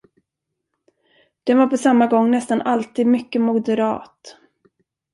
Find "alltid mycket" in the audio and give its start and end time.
2.61-3.41